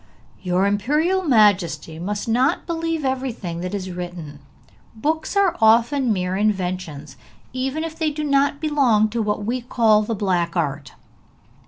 'Your 0.41 0.65
imperial 0.65 1.21
majesty 1.21 1.99
must 1.99 2.27
not 2.27 2.65
believe 2.65 3.05
everything 3.05 3.59
that 3.59 3.75
is 3.75 3.91
written; 3.91 4.39
books 4.95 5.37
are 5.37 5.55
often 5.61 6.11
mere 6.11 6.35
inventions, 6.35 7.17
even 7.53 7.83
if 7.83 7.95
they 7.99 8.09
do 8.09 8.23
not 8.23 8.59
belong 8.59 9.09
to 9.09 9.21
what 9.21 9.45
we 9.45 9.61
call 9.61 10.01
the 10.01 10.15
black 10.15 10.55
art!' 10.57 10.93